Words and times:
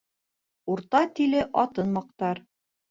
Урта 0.75 1.03
тиле 1.21 1.45
атын 1.67 1.95
маҡтар 2.01 2.45